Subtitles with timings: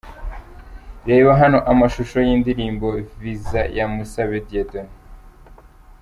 [1.09, 2.87] Reba hano amashusho y'indirimbo
[3.19, 4.93] 'Visa' ya Musabe Dieudonne.